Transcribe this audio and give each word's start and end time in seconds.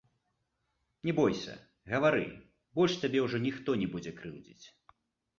Не 1.09 1.13
бойся, 1.17 1.53
гавары, 1.91 2.23
больш 2.79 2.95
цябе 3.03 3.19
ўжо 3.25 3.41
ніхто 3.43 3.75
не 3.83 3.87
будзе 3.93 4.15
крыўдзіць. 4.23 4.65